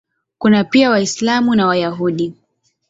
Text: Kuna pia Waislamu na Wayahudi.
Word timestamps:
Kuna 0.37 0.63
pia 0.63 0.89
Waislamu 0.89 1.55
na 1.55 1.67
Wayahudi. 1.67 2.33